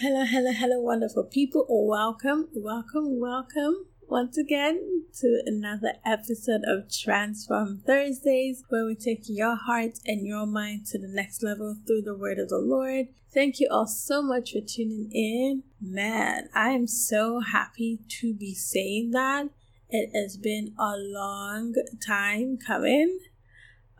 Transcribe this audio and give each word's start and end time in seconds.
Hello, 0.00 0.24
hello, 0.24 0.52
hello, 0.52 0.80
wonderful 0.80 1.24
people. 1.24 1.66
Welcome, 1.68 2.48
welcome, 2.54 3.20
welcome 3.20 3.84
once 4.08 4.38
again 4.38 5.04
to 5.20 5.42
another 5.44 5.92
episode 6.02 6.62
of 6.66 6.90
Transform 6.90 7.82
Thursdays, 7.86 8.64
where 8.70 8.86
we 8.86 8.94
take 8.94 9.24
your 9.26 9.54
heart 9.54 9.98
and 10.06 10.26
your 10.26 10.46
mind 10.46 10.86
to 10.86 10.98
the 10.98 11.08
next 11.08 11.42
level 11.42 11.76
through 11.86 12.02
the 12.02 12.16
word 12.16 12.38
of 12.38 12.48
the 12.48 12.56
Lord. 12.56 13.08
Thank 13.34 13.60
you 13.60 13.68
all 13.70 13.86
so 13.86 14.22
much 14.22 14.52
for 14.52 14.60
tuning 14.66 15.10
in. 15.12 15.64
Man, 15.78 16.48
I 16.54 16.70
am 16.70 16.86
so 16.86 17.40
happy 17.40 18.00
to 18.20 18.32
be 18.32 18.54
saying 18.54 19.10
that. 19.10 19.50
It 19.90 20.10
has 20.14 20.38
been 20.38 20.72
a 20.78 20.94
long 20.96 21.74
time 22.04 22.56
coming. 22.56 23.18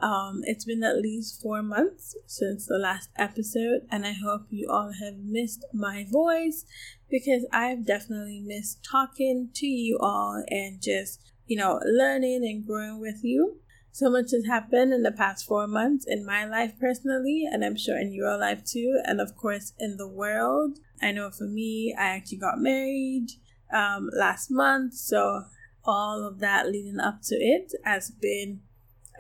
Um, 0.03 0.41
it's 0.43 0.65
been 0.65 0.83
at 0.83 0.99
least 0.99 1.41
four 1.41 1.63
months 1.63 2.17
since 2.27 2.67
the 2.67 2.77
last 2.77 3.11
episode, 3.17 3.83
and 3.89 4.05
I 4.05 4.13
hope 4.13 4.47
you 4.51 4.69
all 4.69 4.93
have 5.01 5.15
missed 5.19 5.65
my 5.73 6.05
voice 6.11 6.65
because 7.09 7.47
I've 7.53 7.87
definitely 7.87 8.41
missed 8.45 8.85
talking 8.85 9.51
to 9.55 9.67
you 9.67 9.99
all 10.01 10.43
and 10.49 10.83
just, 10.83 11.21
you 11.47 11.57
know, 11.57 11.79
learning 11.85 12.45
and 12.45 12.67
growing 12.67 13.01
with 13.01 13.21
you. 13.23 13.61
So 13.93 14.11
much 14.11 14.33
has 14.33 14.47
happened 14.47 14.93
in 14.93 15.05
the 15.05 15.13
past 15.13 15.47
four 15.47 15.69
months 15.69 16.05
in 16.09 16.27
my 16.27 16.47
life 16.47 16.73
personally, 16.81 17.45
and 17.49 17.65
I'm 17.65 17.77
sure 17.77 17.97
in 17.97 18.13
your 18.13 18.37
life 18.37 18.65
too, 18.65 19.01
and 19.05 19.21
of 19.21 19.37
course 19.37 19.73
in 19.79 19.99
the 19.99 20.09
world. 20.09 20.79
I 21.01 21.13
know 21.13 21.31
for 21.31 21.45
me, 21.45 21.95
I 21.97 22.07
actually 22.07 22.39
got 22.39 22.59
married 22.59 23.29
um, 23.73 24.11
last 24.13 24.51
month, 24.51 24.95
so 24.95 25.45
all 25.85 26.27
of 26.27 26.41
that 26.41 26.67
leading 26.67 26.99
up 26.99 27.21
to 27.25 27.37
it 27.37 27.73
has 27.85 28.11
been 28.11 28.63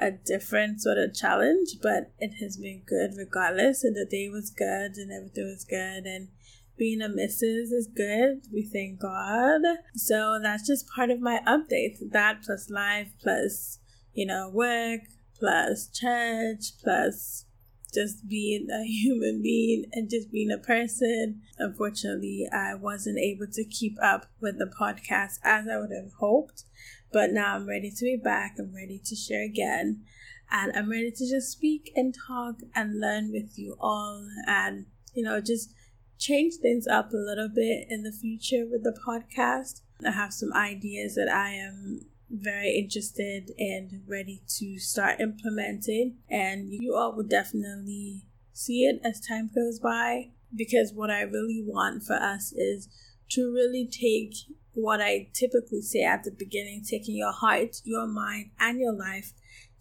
a 0.00 0.10
different 0.10 0.80
sort 0.80 0.98
of 0.98 1.14
challenge, 1.14 1.78
but 1.82 2.12
it 2.18 2.34
has 2.40 2.56
been 2.56 2.82
good 2.86 3.12
regardless. 3.16 3.84
And 3.84 3.96
the 3.96 4.06
day 4.08 4.28
was 4.28 4.50
good 4.50 4.96
and 4.96 5.12
everything 5.12 5.44
was 5.44 5.64
good. 5.64 6.06
And 6.06 6.28
being 6.76 7.02
a 7.02 7.08
missus 7.08 7.70
is 7.70 7.88
good. 7.94 8.42
We 8.52 8.62
thank 8.64 9.00
God. 9.00 9.60
So 9.94 10.38
that's 10.42 10.66
just 10.66 10.88
part 10.88 11.10
of 11.10 11.20
my 11.20 11.40
update. 11.46 11.98
That 12.10 12.42
plus 12.42 12.70
life, 12.70 13.12
plus, 13.22 13.78
you 14.14 14.26
know, 14.26 14.50
work, 14.52 15.00
plus 15.38 15.88
church, 15.88 16.72
plus 16.82 17.44
just 17.92 18.26
being 18.28 18.68
a 18.70 18.84
human 18.86 19.42
being 19.42 19.84
and 19.92 20.08
just 20.10 20.30
being 20.30 20.50
a 20.50 20.58
person. 20.58 21.42
Unfortunately, 21.58 22.48
I 22.52 22.74
wasn't 22.74 23.18
able 23.18 23.46
to 23.52 23.64
keep 23.64 23.96
up 24.02 24.26
with 24.40 24.58
the 24.58 24.72
podcast 24.80 25.38
as 25.44 25.66
I 25.68 25.78
would 25.78 25.90
have 25.92 26.12
hoped. 26.18 26.64
But 27.12 27.30
now 27.30 27.56
I'm 27.56 27.68
ready 27.68 27.90
to 27.90 28.04
be 28.04 28.16
back. 28.16 28.56
I'm 28.58 28.74
ready 28.74 29.00
to 29.04 29.14
share 29.14 29.44
again. 29.44 30.02
And 30.50 30.72
I'm 30.76 30.90
ready 30.90 31.10
to 31.10 31.30
just 31.30 31.50
speak 31.50 31.92
and 31.94 32.14
talk 32.26 32.56
and 32.74 33.00
learn 33.00 33.30
with 33.32 33.58
you 33.58 33.76
all 33.80 34.28
and, 34.46 34.86
you 35.14 35.24
know, 35.24 35.40
just 35.40 35.74
change 36.18 36.54
things 36.60 36.86
up 36.86 37.12
a 37.12 37.16
little 37.16 37.48
bit 37.48 37.86
in 37.88 38.02
the 38.02 38.12
future 38.12 38.66
with 38.70 38.84
the 38.84 38.96
podcast. 39.06 39.80
I 40.06 40.10
have 40.10 40.32
some 40.32 40.52
ideas 40.52 41.14
that 41.14 41.28
I 41.32 41.50
am 41.50 42.06
very 42.30 42.78
interested 42.78 43.50
and 43.58 44.02
ready 44.08 44.42
to 44.58 44.78
start 44.78 45.20
implementing, 45.20 46.16
and 46.30 46.72
you 46.72 46.94
all 46.94 47.14
will 47.14 47.26
definitely 47.26 48.24
see 48.52 48.84
it 48.84 49.00
as 49.04 49.20
time 49.20 49.50
goes 49.54 49.78
by 49.78 50.30
because 50.54 50.92
what 50.92 51.10
I 51.10 51.22
really 51.22 51.62
want 51.64 52.04
for 52.04 52.14
us 52.14 52.52
is 52.52 52.88
to 53.30 53.52
really 53.52 53.86
take 53.86 54.34
what 54.74 55.00
I 55.00 55.28
typically 55.32 55.82
say 55.82 56.02
at 56.02 56.24
the 56.24 56.30
beginning, 56.30 56.82
taking 56.88 57.16
your 57.16 57.32
heart, 57.32 57.76
your 57.84 58.06
mind, 58.06 58.50
and 58.58 58.80
your 58.80 58.92
life 58.92 59.32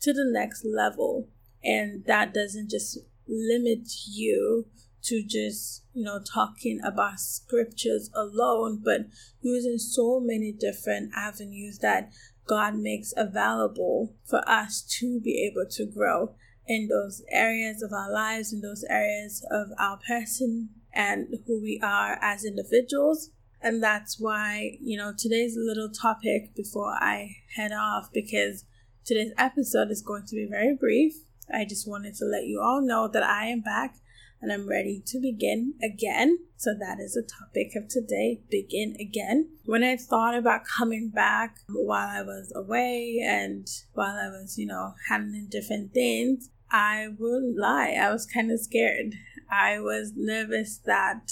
to 0.01 0.13
the 0.13 0.25
next 0.25 0.65
level. 0.65 1.29
And 1.63 2.05
that 2.05 2.33
doesn't 2.33 2.69
just 2.69 2.97
limit 3.27 3.87
you 4.07 4.65
to 5.03 5.23
just, 5.23 5.83
you 5.93 6.03
know, 6.03 6.19
talking 6.19 6.79
about 6.83 7.19
scriptures 7.19 8.09
alone, 8.13 8.81
but 8.83 9.01
using 9.41 9.77
so 9.77 10.19
many 10.19 10.51
different 10.51 11.11
avenues 11.15 11.79
that 11.79 12.11
God 12.45 12.75
makes 12.75 13.13
available 13.15 14.13
for 14.25 14.47
us 14.47 14.81
to 14.99 15.19
be 15.19 15.49
able 15.49 15.69
to 15.71 15.85
grow 15.85 16.35
in 16.67 16.87
those 16.87 17.23
areas 17.29 17.81
of 17.81 17.91
our 17.91 18.11
lives, 18.11 18.53
in 18.53 18.61
those 18.61 18.83
areas 18.89 19.45
of 19.49 19.69
our 19.79 19.97
person 20.07 20.69
and 20.93 21.27
who 21.47 21.61
we 21.61 21.79
are 21.81 22.19
as 22.21 22.43
individuals 22.43 23.31
and 23.61 23.81
that's 23.81 24.19
why, 24.19 24.77
you 24.81 24.97
know, 24.97 25.13
today's 25.17 25.55
little 25.57 25.89
topic 25.89 26.55
before 26.55 26.93
I 26.93 27.37
head 27.55 27.71
off, 27.71 28.09
because 28.13 28.65
today's 29.05 29.31
episode 29.37 29.91
is 29.91 30.01
going 30.01 30.25
to 30.27 30.35
be 30.35 30.47
very 30.49 30.75
brief. 30.75 31.13
I 31.53 31.65
just 31.65 31.87
wanted 31.87 32.15
to 32.15 32.25
let 32.25 32.45
you 32.45 32.61
all 32.61 32.81
know 32.81 33.07
that 33.07 33.23
I 33.23 33.47
am 33.47 33.61
back 33.61 33.95
and 34.41 34.51
I'm 34.51 34.67
ready 34.67 35.03
to 35.05 35.19
begin 35.19 35.75
again. 35.83 36.39
So 36.57 36.73
that 36.79 36.99
is 36.99 37.13
the 37.13 37.21
topic 37.21 37.75
of 37.75 37.87
today 37.87 38.41
begin 38.49 38.95
again. 38.99 39.49
When 39.65 39.83
I 39.83 39.97
thought 39.97 40.35
about 40.35 40.65
coming 40.65 41.09
back 41.09 41.57
while 41.69 42.07
I 42.07 42.21
was 42.21 42.51
away 42.55 43.21
and 43.23 43.67
while 43.93 44.15
I 44.15 44.29
was, 44.29 44.57
you 44.57 44.65
know, 44.65 44.93
handling 45.09 45.47
different 45.49 45.93
things, 45.93 46.49
I 46.71 47.09
wouldn't 47.19 47.57
lie, 47.57 47.97
I 48.01 48.11
was 48.11 48.25
kind 48.25 48.49
of 48.51 48.59
scared. 48.59 49.13
I 49.49 49.79
was 49.79 50.13
nervous 50.15 50.79
that 50.85 51.31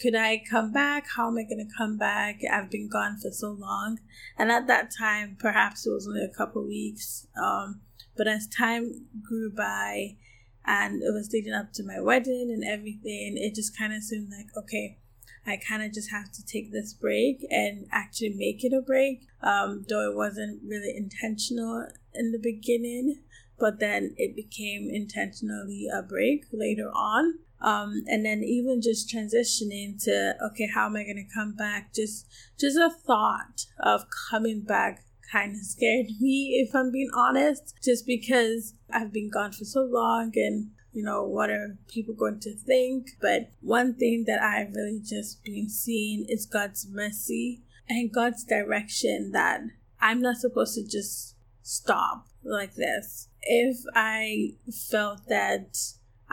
could 0.00 0.14
I 0.14 0.42
come 0.48 0.72
back? 0.72 1.06
How 1.16 1.28
am 1.28 1.38
I 1.38 1.42
going 1.42 1.66
to 1.66 1.76
come 1.76 1.96
back? 1.96 2.40
I've 2.50 2.70
been 2.70 2.88
gone 2.88 3.18
for 3.18 3.30
so 3.30 3.52
long. 3.52 4.00
And 4.38 4.50
at 4.50 4.66
that 4.66 4.90
time, 4.96 5.36
perhaps 5.38 5.86
it 5.86 5.90
was 5.90 6.08
only 6.08 6.24
a 6.24 6.36
couple 6.36 6.64
weeks. 6.66 7.26
Um, 7.40 7.80
but 8.16 8.26
as 8.26 8.46
time 8.46 9.06
grew 9.22 9.50
by 9.50 10.16
and 10.64 11.02
it 11.02 11.12
was 11.12 11.30
leading 11.32 11.52
up 11.52 11.72
to 11.74 11.84
my 11.84 12.00
wedding 12.00 12.50
and 12.52 12.64
everything, 12.64 13.36
it 13.36 13.54
just 13.54 13.76
kind 13.76 13.92
of 13.92 14.02
seemed 14.02 14.30
like, 14.30 14.46
okay, 14.56 14.98
I 15.46 15.56
kind 15.56 15.82
of 15.82 15.92
just 15.92 16.10
have 16.10 16.30
to 16.32 16.44
take 16.44 16.70
this 16.70 16.94
break 16.94 17.44
and 17.50 17.86
actually 17.90 18.34
make 18.36 18.64
it 18.64 18.72
a 18.72 18.80
break. 18.80 19.26
Um, 19.42 19.84
though 19.88 20.08
it 20.10 20.16
wasn't 20.16 20.62
really 20.64 20.94
intentional 20.96 21.86
in 22.14 22.32
the 22.32 22.38
beginning, 22.38 23.22
but 23.62 23.78
then 23.78 24.12
it 24.16 24.34
became 24.34 24.90
intentionally 24.92 25.86
a 25.96 26.02
break 26.02 26.46
later 26.52 26.90
on. 26.92 27.38
Um, 27.60 28.02
and 28.08 28.26
then 28.26 28.42
even 28.42 28.82
just 28.82 29.08
transitioning 29.08 30.02
to 30.02 30.34
okay 30.48 30.66
how 30.74 30.86
am 30.86 30.96
i 30.96 31.04
going 31.04 31.24
to 31.24 31.32
come 31.32 31.54
back 31.54 31.94
just 31.94 32.26
just 32.58 32.76
a 32.76 32.90
thought 32.90 33.66
of 33.78 34.06
coming 34.28 34.62
back 34.62 35.04
kind 35.30 35.52
of 35.52 35.58
scared 35.58 36.06
me 36.20 36.60
if 36.60 36.74
i'm 36.74 36.90
being 36.90 37.10
honest 37.14 37.74
just 37.80 38.04
because 38.04 38.74
i've 38.92 39.12
been 39.12 39.30
gone 39.30 39.52
for 39.52 39.64
so 39.64 39.82
long 39.82 40.32
and 40.34 40.72
you 40.92 41.04
know 41.04 41.22
what 41.22 41.50
are 41.50 41.78
people 41.86 42.14
going 42.14 42.40
to 42.40 42.52
think 42.52 43.10
but 43.20 43.52
one 43.60 43.94
thing 43.94 44.24
that 44.26 44.42
i've 44.42 44.74
really 44.74 45.00
just 45.00 45.44
been 45.44 45.68
seeing 45.68 46.26
is 46.28 46.46
god's 46.46 46.88
mercy 46.90 47.62
and 47.88 48.12
god's 48.12 48.42
direction 48.42 49.30
that 49.30 49.60
i'm 50.00 50.20
not 50.20 50.36
supposed 50.36 50.74
to 50.74 50.82
just 50.82 51.36
stop 51.62 52.26
like 52.44 52.74
this 52.74 53.28
if 53.42 53.78
i 53.94 54.50
felt 54.70 55.20
that 55.28 55.76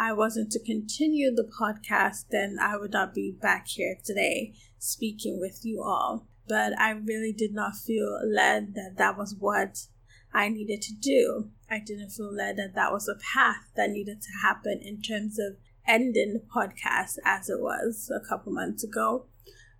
I 0.01 0.13
wasn't 0.13 0.49
to 0.53 0.63
continue 0.63 1.35
the 1.35 1.43
podcast, 1.43 2.27
then 2.31 2.55
I 2.57 2.77
would 2.77 2.93
not 2.93 3.13
be 3.13 3.31
back 3.33 3.67
here 3.67 3.97
today 4.01 4.53
speaking 4.77 5.41
with 5.41 5.65
you 5.65 5.83
all. 5.83 6.25
But 6.47 6.71
I 6.79 6.91
really 6.91 7.33
did 7.33 7.53
not 7.53 7.75
feel 7.75 8.17
led 8.25 8.75
that 8.75 8.95
that 8.95 9.17
was 9.17 9.35
what 9.37 9.87
I 10.33 10.47
needed 10.47 10.81
to 10.83 10.93
do. 10.93 11.49
I 11.69 11.79
didn't 11.79 12.11
feel 12.11 12.33
led 12.33 12.55
that 12.55 12.75
that 12.75 12.93
was 12.93 13.09
a 13.09 13.19
path 13.33 13.71
that 13.75 13.89
needed 13.89 14.21
to 14.21 14.29
happen 14.41 14.79
in 14.81 15.01
terms 15.01 15.37
of 15.37 15.57
ending 15.85 16.33
the 16.33 16.39
podcast 16.39 17.17
as 17.25 17.49
it 17.49 17.59
was 17.59 18.09
a 18.09 18.25
couple 18.25 18.53
months 18.53 18.85
ago. 18.85 19.25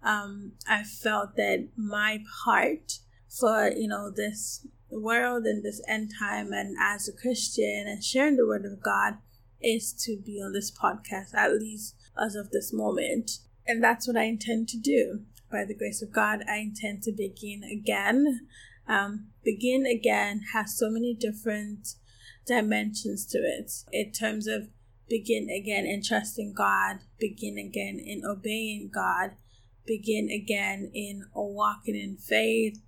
Um, 0.03 0.51
I 0.67 0.83
felt 0.83 1.37
that 1.37 1.69
my 1.77 2.23
part 2.43 2.99
for, 3.29 3.69
you 3.69 3.87
know, 3.87 4.11
this 4.11 4.67
world 4.91 5.45
in 5.45 5.61
this 5.63 5.81
end 5.87 6.11
time 6.17 6.51
and 6.51 6.75
as 6.79 7.07
a 7.07 7.13
Christian 7.13 7.85
and 7.87 8.03
sharing 8.03 8.37
the 8.37 8.47
word 8.47 8.65
of 8.65 8.81
God 8.81 9.15
is 9.61 9.93
to 10.05 10.17
be 10.17 10.41
on 10.41 10.53
this 10.53 10.71
podcast, 10.71 11.35
at 11.35 11.53
least 11.53 11.95
as 12.17 12.35
of 12.35 12.51
this 12.51 12.73
moment. 12.73 13.39
And 13.67 13.83
that's 13.83 14.07
what 14.07 14.17
I 14.17 14.23
intend 14.23 14.67
to 14.69 14.77
do. 14.77 15.21
By 15.51 15.65
the 15.65 15.75
grace 15.75 16.01
of 16.01 16.11
God, 16.11 16.43
I 16.49 16.57
intend 16.57 17.03
to 17.03 17.11
begin 17.11 17.61
again. 17.63 18.47
Um, 18.87 19.27
begin 19.43 19.85
again 19.85 20.41
has 20.53 20.77
so 20.77 20.89
many 20.89 21.13
different 21.13 21.89
dimensions 22.45 23.25
to 23.27 23.37
it 23.37 23.71
in 23.91 24.11
terms 24.11 24.47
of 24.47 24.69
begin 25.07 25.49
again 25.49 25.85
in 25.85 26.01
trusting 26.03 26.53
God, 26.53 26.99
begin 27.19 27.57
again 27.57 27.99
in 28.03 28.23
obeying 28.25 28.89
God, 28.93 29.31
begin 29.85 30.29
again 30.29 30.91
in 30.93 31.23
walking 31.33 31.95
in 31.95 32.17
faith, 32.17 32.79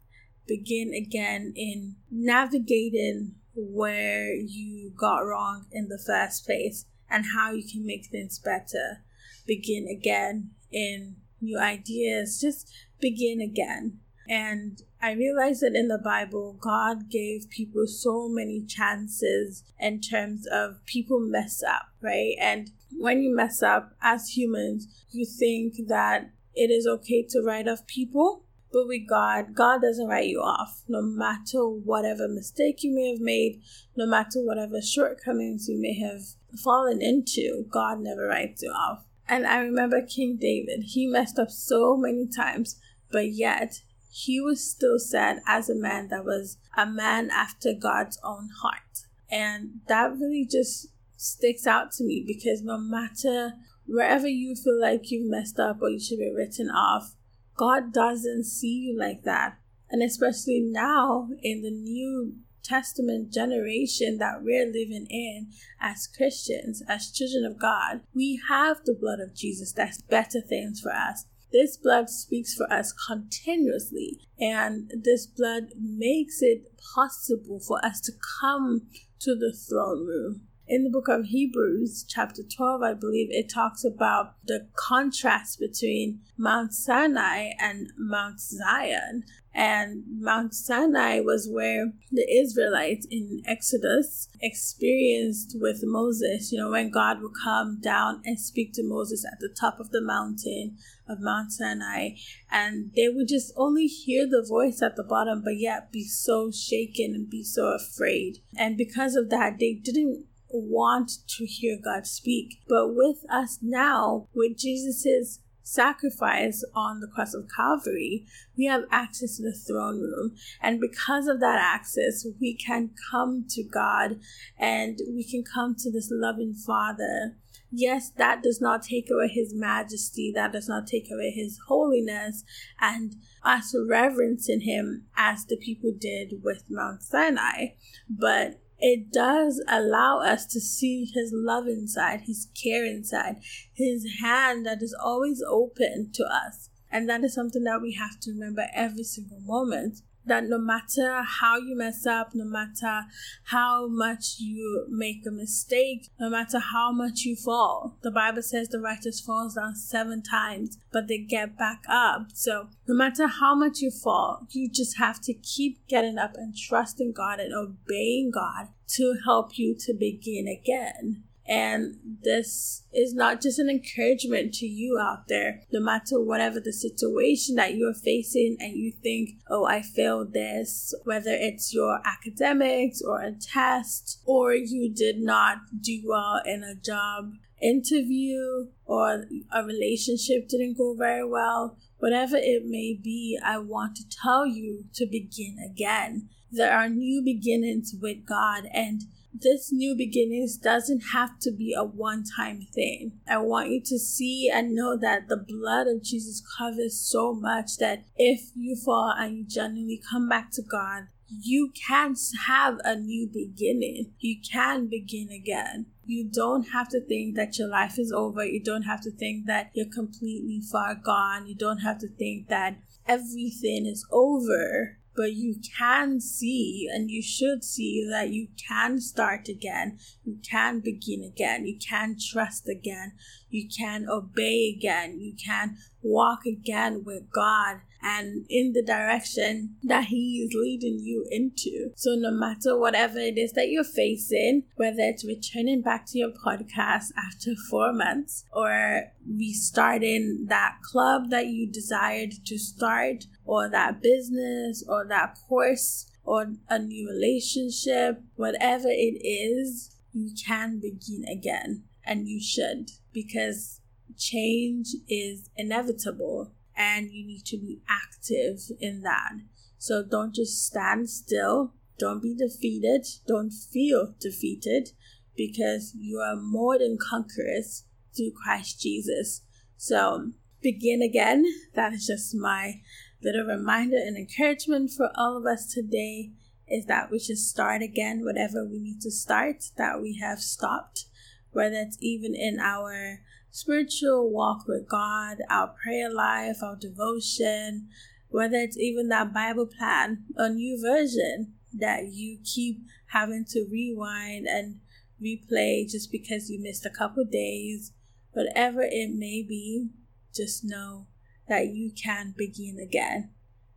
begin 0.48 0.94
again 0.94 1.54
in 1.56 1.96
navigating 2.10 3.36
where 3.56 4.34
you 4.34 4.92
got 4.98 5.20
wrong 5.20 5.66
in 5.72 5.88
the 5.88 6.02
first 6.06 6.46
place 6.46 6.86
and 7.10 7.26
how 7.36 7.52
you 7.52 7.64
can 7.70 7.86
make 7.86 8.08
things 8.08 8.40
better. 8.40 9.04
Begin 9.46 9.88
again 9.88 10.52
in 10.72 11.18
new 11.42 11.60
ideas, 11.60 12.40
just 12.40 12.72
begin 13.00 13.42
again. 13.42 14.00
And 14.30 14.82
I 15.02 15.12
realized 15.14 15.62
that 15.62 15.76
in 15.76 15.88
the 15.88 15.98
Bible, 15.98 16.58
God 16.62 17.10
gave 17.10 17.50
people 17.50 17.88
so 17.88 18.30
many 18.30 18.64
chances 18.64 19.64
in 19.80 20.00
terms 20.00 20.48
of 20.48 20.86
people 20.86 21.20
mess 21.20 21.62
up, 21.68 21.88
right? 22.02 22.36
And 22.40 22.70
when 22.98 23.22
you 23.22 23.36
mess 23.36 23.62
up 23.62 23.94
as 24.02 24.38
humans, 24.38 24.88
you 25.12 25.26
think 25.26 25.88
that 25.88 26.32
it 26.54 26.70
is 26.70 26.88
okay 26.88 27.26
to 27.30 27.42
write 27.42 27.68
off 27.68 27.88
people. 27.88 28.41
But 28.72 28.88
with 28.88 29.08
God, 29.08 29.54
God 29.54 29.82
doesn't 29.82 30.08
write 30.08 30.28
you 30.28 30.40
off. 30.40 30.84
No 30.88 31.02
matter 31.02 31.68
whatever 31.68 32.28
mistake 32.28 32.84
you 32.84 32.96
may 32.96 33.12
have 33.12 33.20
made, 33.20 33.62
no 33.96 34.06
matter 34.06 34.40
whatever 34.42 34.82
shortcomings 34.82 35.68
you 35.68 35.80
may 35.80 36.00
have 36.00 36.22
fallen 36.64 37.02
into, 37.02 37.66
God 37.70 38.00
never 38.00 38.28
writes 38.28 38.62
you 38.62 38.70
off. 38.70 39.06
And 39.28 39.46
I 39.46 39.60
remember 39.60 40.02
King 40.02 40.38
David, 40.40 40.84
he 40.88 41.08
messed 41.08 41.38
up 41.38 41.50
so 41.50 41.98
many 41.98 42.28
times, 42.28 42.80
but 43.12 43.32
yet 43.32 43.82
he 44.10 44.42
was 44.42 44.70
still 44.70 45.00
said 45.00 45.40
as 45.48 45.70
a 45.70 45.76
man 45.76 46.10
that 46.10 46.26
was 46.26 46.58
a 46.78 46.86
man 46.86 47.30
after 47.32 47.74
God's 47.74 48.20
own 48.24 48.50
heart. 48.62 49.06
And 49.30 49.82
that 49.88 50.12
really 50.12 50.46
just 50.50 50.88
sticks 51.16 51.66
out 51.66 51.92
to 51.94 52.04
me 52.04 52.24
because 52.26 52.62
no 52.62 52.78
matter 52.78 53.54
wherever 53.86 54.28
you 54.28 54.56
feel 54.56 54.80
like 54.80 55.12
you've 55.12 55.30
messed 55.30 55.60
up 55.60 55.82
or 55.82 55.90
you 55.90 56.00
should 56.00 56.20
be 56.20 56.34
written 56.36 56.70
off, 56.70 57.16
God 57.62 57.94
doesn't 57.94 58.46
see 58.46 58.74
you 58.74 58.98
like 58.98 59.22
that. 59.22 59.58
And 59.92 60.02
especially 60.02 60.62
now 60.66 61.30
in 61.44 61.62
the 61.62 61.70
New 61.70 62.38
Testament 62.64 63.32
generation 63.32 64.18
that 64.18 64.42
we're 64.42 64.66
living 64.66 65.06
in 65.12 65.52
as 65.80 66.08
Christians, 66.08 66.82
as 66.90 67.12
children 67.12 67.46
of 67.46 67.62
God, 67.62 68.02
we 68.16 68.42
have 68.50 68.78
the 68.84 68.98
blood 69.00 69.20
of 69.20 69.36
Jesus 69.36 69.74
that's 69.74 70.02
better 70.02 70.42
things 70.42 70.82
for 70.82 70.92
us. 70.92 71.26
This 71.52 71.78
blood 71.78 72.10
speaks 72.10 72.56
for 72.56 72.72
us 72.74 72.94
continuously, 72.94 74.22
and 74.40 74.90
this 75.04 75.28
blood 75.28 75.66
makes 75.80 76.42
it 76.42 76.64
possible 76.96 77.60
for 77.60 77.84
us 77.86 78.02
to 78.02 78.14
come 78.42 78.88
to 79.20 79.36
the 79.36 79.56
throne 79.56 80.08
room. 80.08 80.48
In 80.72 80.86
the 80.86 80.90
book 80.90 81.10
of 81.10 81.26
Hebrews, 81.26 82.06
chapter 82.08 82.44
12, 82.44 82.82
I 82.82 82.94
believe, 82.94 83.28
it 83.30 83.50
talks 83.50 83.84
about 83.84 84.36
the 84.46 84.70
contrast 84.74 85.60
between 85.60 86.22
Mount 86.38 86.74
Sinai 86.74 87.50
and 87.60 87.92
Mount 87.98 88.40
Zion. 88.40 89.26
And 89.54 90.06
Mount 90.08 90.54
Sinai 90.54 91.20
was 91.20 91.50
where 91.52 91.92
the 92.10 92.26
Israelites 92.34 93.06
in 93.12 93.42
Exodus 93.46 94.30
experienced 94.40 95.58
with 95.60 95.82
Moses, 95.84 96.54
you 96.54 96.58
know, 96.58 96.70
when 96.70 96.90
God 96.90 97.22
would 97.22 97.34
come 97.44 97.82
down 97.82 98.22
and 98.24 98.40
speak 98.40 98.72
to 98.76 98.82
Moses 98.82 99.26
at 99.30 99.42
the 99.42 99.50
top 99.50 99.78
of 99.82 99.90
the 99.90 100.00
mountain 100.00 100.78
of 101.06 101.20
Mount 101.20 101.52
Sinai. 101.52 102.12
And 102.50 102.94
they 102.96 103.10
would 103.10 103.28
just 103.28 103.52
only 103.58 103.88
hear 103.88 104.26
the 104.26 104.46
voice 104.48 104.82
at 104.82 104.96
the 104.96 105.04
bottom, 105.04 105.42
but 105.44 105.58
yet 105.58 105.92
be 105.92 106.06
so 106.06 106.50
shaken 106.50 107.14
and 107.14 107.30
be 107.30 107.44
so 107.44 107.76
afraid. 107.76 108.38
And 108.56 108.78
because 108.78 109.18
of 109.18 109.30
that, 109.32 109.60
they 109.60 109.74
didn't 109.74 110.28
want 110.54 111.12
to 111.28 111.46
hear 111.46 111.78
God 111.84 112.06
speak. 112.06 112.62
But 112.68 112.96
with 112.96 113.24
us 113.30 113.60
now, 113.62 114.28
with 114.34 114.58
Jesus's 114.58 115.40
sacrifice 115.64 116.64
on 116.76 117.00
the 117.00 117.08
cross 117.08 117.34
of 117.34 117.48
Calvary, 117.56 118.26
we 118.58 118.66
have 118.66 118.84
access 118.92 119.38
to 119.38 119.44
the 119.44 119.54
throne 119.54 120.00
room. 120.00 120.36
And 120.62 120.82
because 120.82 121.28
of 121.28 121.40
that 121.40 121.60
access, 121.60 122.26
we 122.40 122.56
can 122.56 122.92
come 123.12 123.46
to 123.50 123.64
God 123.64 124.20
and 124.58 125.00
we 125.14 125.24
can 125.24 125.44
come 125.44 125.76
to 125.80 125.92
this 125.92 126.10
loving 126.12 126.54
Father. 126.54 127.38
Yes, 127.74 128.10
that 128.18 128.44
does 128.44 128.60
not 128.60 128.84
take 128.84 129.10
away 129.10 129.30
his 129.30 129.54
majesty, 129.56 130.32
that 130.36 130.52
does 130.52 130.68
not 130.68 130.88
take 130.88 131.08
away 131.10 131.32
his 131.32 131.58
holiness, 131.68 132.44
and 132.82 133.16
us 133.44 133.74
reverencing 133.88 134.62
him 134.62 135.06
as 135.16 135.46
the 135.46 135.56
people 135.56 135.94
did 135.98 136.44
with 136.44 136.66
Mount 136.70 137.02
Sinai. 137.02 137.68
But 138.10 138.60
it 138.82 139.12
does 139.12 139.64
allow 139.68 140.20
us 140.20 140.46
to 140.48 140.60
see 140.60 141.06
his 141.06 141.32
love 141.34 141.68
inside, 141.68 142.22
his 142.26 142.48
care 142.62 142.84
inside, 142.86 143.38
his 143.74 144.06
hand 144.22 144.66
that 144.66 144.82
is 144.82 144.96
always 145.00 145.42
open 145.48 146.10
to 146.14 146.24
us. 146.24 146.70
And 146.92 147.08
that 147.08 147.24
is 147.24 147.34
something 147.34 147.64
that 147.64 147.82
we 147.82 147.94
have 147.94 148.20
to 148.22 148.32
remember 148.32 148.66
every 148.74 149.04
single 149.04 149.40
moment 149.42 150.00
that 150.26 150.46
no 150.46 150.58
matter 150.58 151.24
how 151.24 151.58
you 151.58 151.76
mess 151.76 152.06
up, 152.06 152.34
no 152.34 152.46
matter 152.46 153.06
how 153.46 153.88
much 153.88 154.36
you 154.40 154.86
make 154.90 155.26
a 155.26 155.32
mistake, 155.32 156.10
no 156.20 156.30
matter 156.30 156.60
how 156.60 156.92
much 156.92 157.22
you 157.22 157.36
fall, 157.36 157.98
the 158.02 158.12
Bible 158.12 158.42
says 158.42 158.70
the 158.70 158.80
righteous 158.80 159.20
falls 159.20 159.56
down 159.56 159.76
seven 159.76 160.22
times, 160.22 160.78
but 160.92 161.08
they 161.08 161.18
get 161.18 161.58
back 161.58 161.84
up. 161.90 162.28
So 162.34 162.68
no 162.88 162.96
matter 162.96 163.28
how 163.28 163.56
much 163.56 163.80
you 163.80 163.92
fall, 163.92 164.48
you 164.52 164.70
just 164.70 164.98
have 164.98 165.22
to 165.22 165.34
keep 165.34 165.88
getting 165.88 166.18
up 166.18 166.36
and 166.36 166.56
trusting 166.56 167.14
God 167.14 167.40
and 167.40 167.54
obeying 167.54 168.32
God 168.32 168.70
to 168.90 169.16
help 169.26 169.58
you 169.58 169.76
to 169.80 169.94
begin 169.94 170.48
again. 170.48 171.24
And 171.52 171.98
this 172.24 172.84
is 172.94 173.14
not 173.14 173.42
just 173.42 173.60
an 173.60 173.70
encouragement 173.70 174.54
to 174.54 174.66
you 174.66 174.98
out 174.98 175.28
there, 175.28 175.64
no 175.70 175.82
matter 175.82 176.18
whatever 176.18 176.62
the 176.62 176.72
situation 176.72 177.56
that 177.56 177.76
you're 177.76 177.94
facing 177.94 178.56
and 178.62 178.78
you 178.78 178.94
think, 178.94 179.32
oh, 179.50 179.66
I 179.66 179.82
failed 179.82 180.32
this, 180.32 180.94
whether 181.04 181.32
it's 181.32 181.74
your 181.74 182.00
academics 182.06 183.02
or 183.02 183.20
a 183.20 183.34
test, 183.34 184.22
or 184.26 184.54
you 184.54 184.94
did 184.94 185.20
not 185.20 185.58
do 185.82 186.02
well 186.06 186.42
in 186.46 186.64
a 186.64 186.74
job 186.74 187.34
interview 187.62 188.68
or 188.86 189.26
a 189.52 189.66
relationship 189.66 190.48
didn't 190.48 190.78
go 190.78 190.96
very 190.98 191.28
well, 191.28 191.78
whatever 191.98 192.38
it 192.38 192.64
may 192.66 192.94
be, 192.94 193.38
I 193.44 193.58
want 193.58 193.98
to 193.98 194.08
tell 194.24 194.46
you 194.46 194.86
to 194.94 195.06
begin 195.06 195.58
again. 195.70 196.30
There 196.50 196.72
are 196.72 196.88
new 196.88 197.22
beginnings 197.22 197.94
with 198.02 198.26
God 198.26 198.70
and 198.74 199.02
this 199.34 199.72
new 199.72 199.96
beginnings 199.96 200.58
doesn't 200.58 201.02
have 201.14 201.40
to 201.40 201.52
be 201.52 201.74
a 201.74 201.84
one 201.84 202.24
time 202.38 202.68
thing. 202.74 203.14
I 203.28 203.38
want 203.38 203.70
you 203.70 203.82
to 203.86 203.98
see 203.98 204.50
and 204.54 204.76
know 204.76 204.98
that 204.98 205.28
the 205.30 205.38
blood 205.38 205.88
of 205.88 206.04
Jesus 206.04 206.44
covers 206.58 207.00
so 207.00 207.34
much 207.34 207.78
that 207.78 208.04
if 208.18 208.52
you 208.56 208.76
fall 208.76 209.14
and 209.18 209.38
you 209.38 209.44
genuinely 209.44 210.02
come 210.10 210.28
back 210.28 210.52
to 210.52 210.62
God, 210.62 211.08
you 211.28 211.72
can 211.88 212.16
have 212.46 212.78
a 212.84 212.96
new 212.96 213.28
beginning. 213.28 214.14
You 214.20 214.38
can 214.42 214.88
begin 214.88 215.30
again. 215.30 215.86
You 216.06 216.30
don't 216.30 216.64
have 216.74 216.90
to 216.90 217.00
think 217.00 217.36
that 217.36 217.58
your 217.58 217.70
life 217.70 217.98
is 217.98 218.12
over. 218.12 218.44
You 218.44 218.62
don't 218.62 218.84
have 218.84 219.02
to 219.02 219.12
think 219.12 219.46
that 219.46 219.72
you're 219.74 219.86
completely 219.86 220.60
far 220.60 220.94
gone. 220.96 221.48
You 221.48 221.56
don't 221.56 221.80
have 221.80 222.00
to 222.00 222.08
think 222.10 222.50
that 222.50 222.78
everything 223.08 223.86
is 223.86 224.06
over 224.12 224.98
but 225.22 225.34
you 225.34 225.54
can 225.78 226.20
see 226.20 226.90
and 226.92 227.12
you 227.12 227.22
should 227.22 227.64
see 227.64 228.08
that 228.10 228.32
you 228.32 228.48
can 228.68 229.00
start 229.00 229.48
again, 229.48 230.00
you 230.26 230.40
can 230.42 230.80
begin 230.80 231.24
again, 231.24 231.68
you 231.68 231.78
can 231.78 232.18
trust 232.20 232.68
again, 232.68 233.12
you 233.52 233.70
can 233.70 234.10
obey 234.10 234.74
again, 234.76 235.20
you 235.20 235.36
can 235.36 235.78
walk 236.02 236.40
again 236.48 237.04
with 237.06 237.30
God 237.32 237.82
and 238.02 238.46
in 238.50 238.74
the 238.74 238.84
direction 238.84 239.76
that 239.84 240.06
He 240.06 240.46
is 240.46 240.54
leading 240.54 241.00
you 241.00 241.26
into. 241.30 241.92
So, 241.96 242.16
no 242.16 242.32
matter 242.32 242.78
whatever 242.78 243.20
it 243.20 243.38
is 243.38 243.54
that 243.54 243.70
you're 243.70 243.84
facing, 243.84 244.64
whether 244.76 245.00
it's 245.00 245.26
returning 245.26 245.82
back 245.82 246.06
to 246.08 246.20
your 246.20 246.32
podcast 246.32 247.08
after 247.18 247.52
four 247.70 247.94
months 247.94 248.46
or 248.52 249.04
restarting 249.28 250.46
that 250.50 250.78
club 250.84 251.30
that 251.30 251.48
you 251.48 251.72
desired 251.72 252.34
to 252.46 252.58
start, 252.58 253.26
or 253.46 253.70
that 253.70 254.02
business, 254.02 254.84
or 254.88 255.06
that 255.08 255.38
course, 255.48 256.10
or 256.24 256.54
a 256.70 256.80
new 256.80 257.10
relationship, 257.10 258.22
whatever 258.36 258.88
it 258.88 259.20
is, 259.26 259.96
you 260.14 260.34
can 260.46 260.80
begin 260.80 261.24
again 261.30 261.84
and 262.06 262.28
you 262.28 262.42
should 262.42 262.90
because 263.14 263.82
change 264.18 264.88
is 265.08 265.50
inevitable 265.56 266.52
and 266.82 267.12
you 267.12 267.26
need 267.26 267.46
to 267.46 267.58
be 267.58 267.80
active 267.88 268.60
in 268.80 269.02
that. 269.02 269.34
So 269.78 270.04
don't 270.04 270.34
just 270.34 270.66
stand 270.66 271.10
still. 271.10 271.74
Don't 272.00 272.22
be 272.22 272.36
defeated. 272.36 273.06
Don't 273.28 273.52
feel 273.52 274.16
defeated 274.20 274.90
because 275.36 275.94
you 275.96 276.18
are 276.18 276.36
more 276.36 276.80
than 276.80 276.98
conquerors 276.98 277.86
through 278.16 278.32
Christ 278.44 278.82
Jesus. 278.82 279.44
So 279.78 280.32
begin 280.62 281.02
again. 281.02 281.46
That 281.76 281.94
is 281.94 282.08
just 282.08 282.36
my 282.36 282.82
little 283.24 283.46
reminder 283.46 283.98
and 283.98 284.18
encouragement 284.18 284.92
for 284.92 285.12
all 285.16 285.38
of 285.38 285.46
us 285.46 285.72
today 285.72 286.32
is 286.68 286.86
that 286.86 287.12
we 287.12 287.20
should 287.20 287.38
start 287.38 287.82
again 287.82 288.24
whatever 288.24 288.66
we 288.66 288.80
need 288.80 289.02
to 289.02 289.12
start 289.12 289.66
that 289.78 290.02
we 290.02 290.18
have 290.22 290.40
stopped, 290.40 291.06
whether 291.52 291.76
it's 291.76 291.98
even 292.02 292.34
in 292.34 292.60
our 292.60 293.20
spiritual 293.52 294.32
walk 294.32 294.68
with 294.68 294.88
God, 294.90 295.38
our 295.50 295.68
prayer 295.84 296.12
life, 296.12 296.58
our 296.64 296.76
devotion, 296.76 297.90
whether 298.30 298.56
it's 298.56 298.78
even 298.78 299.10
that 299.10 299.34
Bible 299.34 299.68
plan, 299.68 300.24
a 300.38 300.50
new 300.50 300.82
version 300.82 301.54
that 301.74 302.08
you 302.08 302.40
keep 302.44 302.80
having 303.08 303.46
to 303.50 303.68
rewind 303.70 304.48
and 304.48 304.80
replay 305.22 305.88
just 305.90 306.12
because 306.12 306.50
you 306.50 306.60
missed 306.62 306.86
a 306.86 306.90
couple 306.90 307.24
days, 307.26 307.92
whatever 308.32 308.82
it 308.82 309.12
may 309.14 309.44
be, 309.44 309.90
just 310.34 310.64
know 310.64 311.08
that 311.48 311.68
you 311.68 311.92
can 311.92 312.34
begin 312.38 312.80
again. 312.82 313.32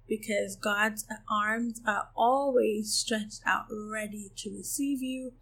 because 0.07 0.57
God's 0.57 1.07
arms 1.31 1.81
are 1.87 2.09
always 2.15 2.93
stretched 2.93 3.41
out, 3.47 3.67
ready 3.71 4.31
to 4.37 4.51
receive 4.51 5.03
you, 5.03 5.33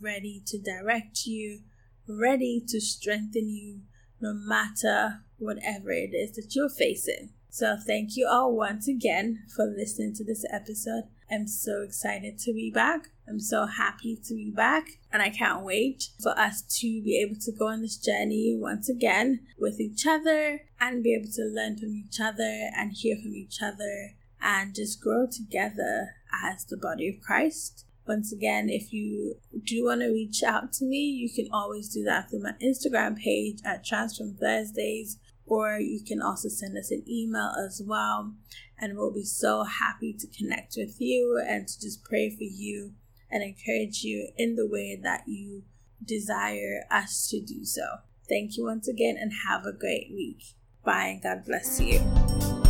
ready 0.00 0.42
to 0.46 0.58
direct 0.58 1.24
you, 1.26 1.60
ready 2.08 2.62
to 2.68 2.80
strengthen 2.80 3.48
you, 3.48 3.80
no 4.20 4.32
matter 4.32 5.20
whatever 5.38 5.90
it 5.90 6.14
is 6.14 6.32
that 6.36 6.54
you're 6.54 6.68
facing. 6.68 7.30
So, 7.50 7.76
thank 7.86 8.16
you 8.16 8.28
all 8.30 8.54
once 8.54 8.88
again 8.88 9.44
for 9.54 9.64
listening 9.64 10.14
to 10.14 10.24
this 10.24 10.44
episode. 10.52 11.04
I'm 11.30 11.46
so 11.46 11.82
excited 11.82 12.38
to 12.40 12.52
be 12.52 12.70
back. 12.70 13.08
I'm 13.28 13.40
so 13.40 13.66
happy 13.66 14.18
to 14.24 14.34
be 14.34 14.50
back, 14.50 14.98
and 15.12 15.20
I 15.20 15.28
can't 15.28 15.64
wait 15.64 16.08
for 16.22 16.38
us 16.38 16.62
to 16.80 17.02
be 17.02 17.20
able 17.20 17.38
to 17.40 17.52
go 17.52 17.68
on 17.68 17.82
this 17.82 17.98
journey 17.98 18.56
once 18.58 18.88
again 18.88 19.40
with 19.58 19.80
each 19.80 20.06
other 20.06 20.62
and 20.80 21.02
be 21.02 21.14
able 21.14 21.30
to 21.32 21.42
learn 21.42 21.76
from 21.76 21.94
each 21.94 22.20
other 22.20 22.70
and 22.76 22.92
hear 22.92 23.16
from 23.16 23.34
each 23.34 23.62
other 23.62 24.14
and 24.40 24.74
just 24.74 25.00
grow 25.00 25.26
together 25.26 26.14
as 26.44 26.64
the 26.64 26.76
body 26.76 27.08
of 27.08 27.20
Christ. 27.20 27.84
Once 28.08 28.32
again, 28.32 28.70
if 28.70 28.90
you 28.90 29.34
do 29.64 29.84
want 29.84 30.00
to 30.00 30.08
reach 30.08 30.42
out 30.42 30.72
to 30.72 30.86
me, 30.86 30.96
you 30.96 31.28
can 31.30 31.46
always 31.52 31.90
do 31.90 32.02
that 32.02 32.30
through 32.30 32.42
my 32.42 32.54
Instagram 32.64 33.18
page 33.18 33.58
at 33.66 33.84
Transform 33.84 34.34
Thursdays, 34.34 35.18
or 35.44 35.78
you 35.78 36.00
can 36.02 36.22
also 36.22 36.48
send 36.48 36.78
us 36.78 36.90
an 36.90 37.04
email 37.06 37.52
as 37.66 37.82
well. 37.84 38.32
And 38.80 38.96
we'll 38.96 39.12
be 39.12 39.24
so 39.24 39.64
happy 39.64 40.14
to 40.18 40.26
connect 40.26 40.74
with 40.78 40.96
you 40.98 41.44
and 41.46 41.68
to 41.68 41.80
just 41.80 42.02
pray 42.02 42.30
for 42.30 42.44
you 42.44 42.94
and 43.30 43.42
encourage 43.42 44.02
you 44.02 44.30
in 44.38 44.56
the 44.56 44.66
way 44.66 44.98
that 45.02 45.24
you 45.26 45.64
desire 46.02 46.84
us 46.90 47.28
to 47.28 47.42
do 47.42 47.64
so. 47.64 47.82
Thank 48.26 48.56
you 48.56 48.64
once 48.64 48.88
again 48.88 49.18
and 49.20 49.32
have 49.46 49.66
a 49.66 49.72
great 49.72 50.10
week. 50.14 50.54
Bye 50.82 51.08
and 51.08 51.22
God 51.22 51.44
bless 51.44 51.78
you. 51.78 52.67